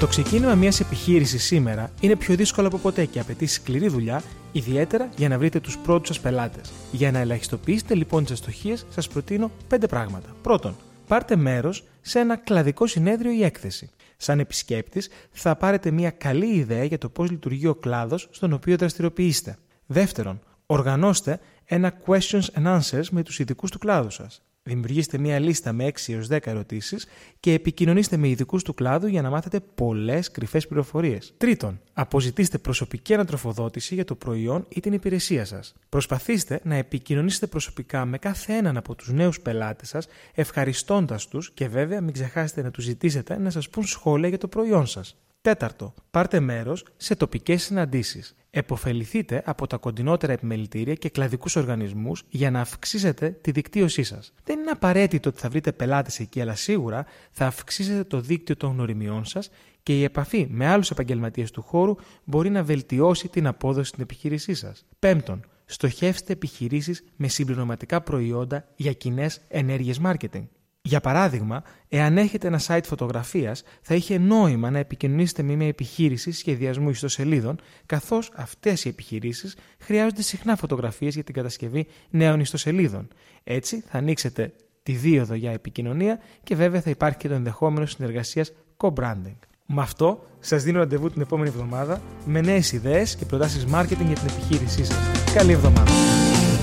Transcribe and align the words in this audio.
Το 0.00 0.06
ξεκίνημα 0.06 0.54
μιας 0.54 0.80
επιχείρησης 0.80 1.44
σήμερα 1.44 1.90
είναι 2.00 2.16
πιο 2.16 2.34
δύσκολο 2.34 2.66
από 2.66 2.78
ποτέ 2.78 3.04
και 3.04 3.20
απαιτεί 3.20 3.46
σκληρή 3.46 3.88
δουλειά, 3.88 4.22
ιδιαίτερα 4.52 5.08
για 5.16 5.28
να 5.28 5.38
βρείτε 5.38 5.60
τους 5.60 5.78
πρώτους 5.78 6.08
σας 6.08 6.20
πελάτες. 6.20 6.72
Για 6.92 7.10
να 7.10 7.18
ελαχιστοποιήσετε 7.18 7.94
λοιπόν 7.94 8.22
τις 8.22 8.32
αστοχίες, 8.32 8.86
σας 8.88 9.08
προτείνω 9.08 9.50
πέντε 9.68 9.86
πράγματα. 9.86 10.28
Πρώτον, 10.42 10.76
πάρτε 11.06 11.36
μέρος 11.36 11.84
σε 12.00 12.18
ένα 12.18 12.36
κλαδικό 12.36 12.86
συνέδριο 12.86 13.30
ή 13.30 13.44
έκθεση. 13.44 13.90
Σαν 14.16 14.38
επισκέπτης, 14.38 15.08
θα 15.32 15.56
πάρετε 15.56 15.90
μια 15.90 16.10
καλή 16.10 16.54
ιδέα 16.54 16.84
για 16.84 16.98
το 16.98 17.08
πώς 17.08 17.30
λειτουργεί 17.30 17.66
ο 17.66 17.74
κλάδος 17.74 18.28
στον 18.30 18.52
οποίο 18.52 18.76
δραστηριοποιείστε. 18.76 19.58
Δεύτερον, 19.86 20.40
οργανώστε 20.66 21.40
ένα 21.64 21.92
questions 22.06 22.44
and 22.62 22.78
answers 22.78 23.08
με 23.10 23.22
τους 23.22 23.38
ειδικούς 23.38 23.70
του 23.70 23.78
κλάδου 23.78 24.10
σας. 24.10 24.42
Δημιουργήστε 24.62 25.18
μία 25.18 25.38
λίστα 25.38 25.72
με 25.72 25.84
6 25.86 26.12
έως 26.12 26.26
10 26.30 26.46
ερωτήσεις 26.46 27.06
και 27.40 27.52
επικοινωνήστε 27.52 28.16
με 28.16 28.28
ειδικούς 28.28 28.62
του 28.62 28.74
κλάδου 28.74 29.06
για 29.06 29.22
να 29.22 29.30
μάθετε 29.30 29.60
πολλές 29.60 30.30
κρυφές 30.30 30.66
πληροφορίες. 30.66 31.34
Τρίτον, 31.36 31.80
αποζητήστε 31.92 32.58
προσωπική 32.58 33.14
ανατροφοδότηση 33.14 33.94
για 33.94 34.04
το 34.04 34.14
προϊόν 34.14 34.66
ή 34.68 34.80
την 34.80 34.92
υπηρεσία 34.92 35.44
σας. 35.44 35.74
Προσπαθήστε 35.88 36.60
να 36.62 36.74
επικοινωνήσετε 36.74 37.46
προσωπικά 37.46 38.04
με 38.04 38.18
κάθε 38.18 38.52
έναν 38.52 38.76
από 38.76 38.94
τους 38.94 39.12
νέους 39.12 39.40
πελάτες 39.40 39.88
σας, 39.88 40.06
ευχαριστώντας 40.34 41.28
τους 41.28 41.50
και 41.50 41.68
βέβαια 41.68 42.00
μην 42.00 42.12
ξεχάσετε 42.12 42.62
να 42.62 42.70
τους 42.70 42.84
ζητήσετε 42.84 43.38
να 43.38 43.50
σας 43.50 43.68
πούν 43.68 43.84
σχόλια 43.84 44.28
για 44.28 44.38
το 44.38 44.48
προϊόν 44.48 44.86
σας. 44.86 45.16
Τέταρτο, 45.42 45.94
πάρτε 46.10 46.40
μέρος 46.40 46.84
σε 46.96 47.14
τοπικές 47.14 47.62
συναντήσεις. 47.62 48.34
Εποφεληθείτε 48.50 49.42
από 49.46 49.66
τα 49.66 49.76
κοντινότερα 49.76 50.32
επιμελητήρια 50.32 50.94
και 50.94 51.08
κλαδικούς 51.08 51.56
οργανισμούς 51.56 52.22
για 52.28 52.50
να 52.50 52.60
αυξήσετε 52.60 53.30
τη 53.30 53.50
δικτύωσή 53.50 54.02
σας. 54.02 54.32
Δεν 54.44 54.58
είναι 54.58 54.70
απαραίτητο 54.70 55.28
ότι 55.28 55.40
θα 55.40 55.48
βρείτε 55.48 55.72
πελάτες 55.72 56.20
εκεί, 56.20 56.40
αλλά 56.40 56.54
σίγουρα 56.54 57.06
θα 57.30 57.46
αυξήσετε 57.46 58.04
το 58.04 58.20
δίκτυο 58.20 58.56
των 58.56 58.72
γνωριμιών 58.72 59.24
σας 59.24 59.50
και 59.82 59.98
η 59.98 60.04
επαφή 60.04 60.46
με 60.50 60.66
άλλους 60.66 60.90
επαγγελματίες 60.90 61.50
του 61.50 61.62
χώρου 61.62 61.96
μπορεί 62.24 62.50
να 62.50 62.64
βελτιώσει 62.64 63.28
την 63.28 63.46
απόδοση 63.46 63.88
στην 63.88 64.02
επιχείρησή 64.02 64.54
σας. 64.54 64.86
Πέμπτον, 64.98 65.44
στοχεύστε 65.64 66.32
επιχειρήσεις 66.32 67.04
με 67.16 67.28
συμπληρωματικά 67.28 68.00
προϊόντα 68.00 68.64
για 68.76 68.92
κοινές 68.92 69.40
ενέργειες 69.48 70.00
marketing. 70.04 70.44
Για 70.82 71.00
παράδειγμα, 71.00 71.62
εάν 71.88 72.18
έχετε 72.18 72.46
ένα 72.46 72.60
site 72.66 72.84
φωτογραφίας, 72.84 73.62
θα 73.82 73.94
είχε 73.94 74.18
νόημα 74.18 74.70
να 74.70 74.78
επικοινωνήσετε 74.78 75.42
με 75.42 75.54
μια 75.54 75.66
επιχείρηση 75.66 76.32
σχεδιασμού 76.32 76.90
ιστοσελίδων, 76.90 77.60
καθώς 77.86 78.30
αυτές 78.34 78.84
οι 78.84 78.88
επιχειρήσεις 78.88 79.56
χρειάζονται 79.78 80.22
συχνά 80.22 80.56
φωτογραφίες 80.56 81.14
για 81.14 81.24
την 81.24 81.34
κατασκευή 81.34 81.86
νέων 82.10 82.40
ιστοσελίδων. 82.40 83.08
Έτσι, 83.44 83.84
θα 83.88 83.98
ανοίξετε 83.98 84.52
τη 84.82 84.92
δίωδο 84.92 85.34
για 85.34 85.50
επικοινωνία 85.50 86.20
και 86.42 86.54
βέβαια 86.54 86.80
θα 86.80 86.90
υπάρχει 86.90 87.18
και 87.18 87.28
το 87.28 87.34
ενδεχόμενο 87.34 87.86
συνεργασίας 87.86 88.52
co-branding. 88.76 89.38
Με 89.66 89.82
αυτό, 89.82 90.26
σας 90.40 90.62
δίνω 90.62 90.78
ραντεβού 90.78 91.10
την 91.10 91.20
επόμενη 91.20 91.48
εβδομάδα 91.48 92.02
με 92.24 92.40
νέες 92.40 92.72
ιδέες 92.72 93.16
και 93.16 93.24
προτάσεις 93.24 93.64
marketing 93.64 94.06
για 94.06 94.16
την 94.16 94.28
επιχείρησή 94.30 94.84
σας. 94.84 95.32
Καλή 95.34 95.52
εβδομάδα! 95.52 96.09